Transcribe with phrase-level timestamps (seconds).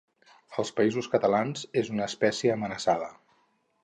[0.61, 3.11] Als Països Catalans és una espècie amenaçada.